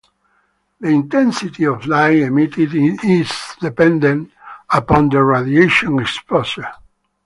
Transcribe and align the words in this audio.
The 0.79 0.87
intensity 0.87 1.65
of 1.67 1.85
light 1.85 2.15
emitted 2.17 2.73
is 2.73 3.31
dependent 3.59 4.31
upon 4.71 5.09
the 5.09 5.23
radiation 5.23 5.99
exposure. 5.99 6.71